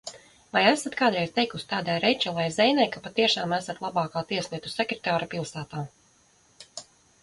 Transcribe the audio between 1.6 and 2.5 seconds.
tādai Reičelai